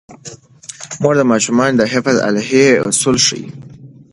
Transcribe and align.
مور 1.01 1.15
د 1.17 1.21
ماشوم 1.31 1.59
د 1.75 1.81
حفظ 1.93 2.15
الصحې 2.27 2.65
اصول 2.89 3.17
ښيي. 3.25 3.45